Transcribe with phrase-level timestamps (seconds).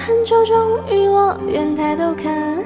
[0.00, 0.56] 很久，终
[0.90, 2.56] 于我愿抬头看，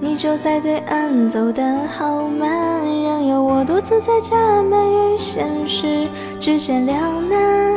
[0.00, 6.06] 你就在对岸，走得好慢，任由我独自在假寐与现实
[6.38, 7.74] 之间两难。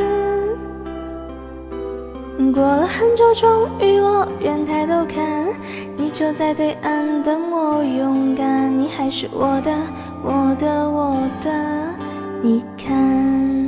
[2.52, 5.48] 过了很久，终于我愿抬头看，
[5.96, 9.72] 你就在对岸等我勇敢，你还是我的，
[10.22, 11.50] 我的，我的，
[12.40, 13.67] 你看。